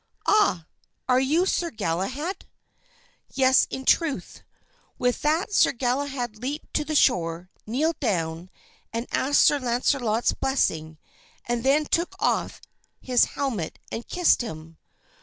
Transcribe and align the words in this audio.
"Ah! 0.25 0.65
Are 1.07 1.19
you 1.19 1.45
Sir 1.45 1.69
Galahad?" 1.69 2.47
"Yes, 3.35 3.67
in 3.69 3.85
truth." 3.85 4.41
With 4.97 5.21
that 5.21 5.53
Sir 5.53 5.71
Galahad 5.71 6.37
leaped 6.37 6.73
to 6.73 6.83
the 6.83 6.95
shore, 6.95 7.51
kneeled 7.67 7.99
down 7.99 8.49
and 8.91 9.05
asked 9.11 9.43
Sir 9.43 9.59
Launcelot's 9.59 10.33
blessing, 10.33 10.97
and 11.45 11.63
then 11.63 11.85
took 11.85 12.15
off 12.17 12.61
his 12.99 13.25
helmet 13.37 13.77
and 13.91 14.07
kissed 14.07 14.41
him. 14.41 14.79